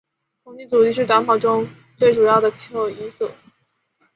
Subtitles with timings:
[0.43, 3.29] 空气阻力是短跑中最主要的气候因素。